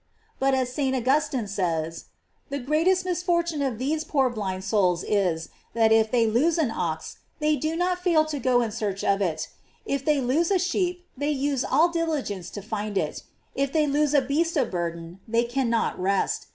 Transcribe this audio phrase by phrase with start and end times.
[0.01, 0.03] J
[0.39, 0.95] But as St.
[0.95, 2.05] Augustine says:
[2.49, 7.19] The greatest misfortune of these poor blind souls is, that if they lose an ox,
[7.37, 9.49] they do not fail to go in search of it;
[9.85, 13.21] if they lose a sheep, they use all diligence to find it;
[13.53, 16.47] if they lose a beast of burden, they cannot rest?